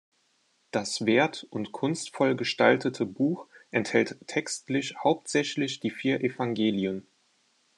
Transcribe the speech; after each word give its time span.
Das 0.71 1.05
wert- 1.05 1.45
und 1.51 1.73
kunstvoll 1.73 2.35
gestaltete 2.35 3.05
Buch 3.05 3.45
enthält 3.69 4.17
textlich 4.25 4.95
hauptsächlich 5.03 5.79
die 5.79 5.91
vier 5.91 6.21
Evangelien. 6.21 7.05